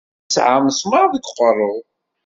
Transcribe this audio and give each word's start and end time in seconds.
Isɛa 0.29 0.53
amesmaṛ 0.57 1.05
deg 1.09 1.25
uqeṛṛu. 1.29 1.73